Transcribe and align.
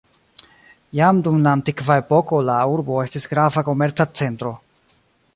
Jam 0.99 1.17
dum 1.27 1.35
la 1.47 1.51
antikva 1.57 1.97
epoko 2.03 2.39
la 2.47 2.55
urbo 2.77 2.97
estis 3.03 3.27
grava 3.35 3.65
komerca 3.69 4.09
centro. 4.21 4.55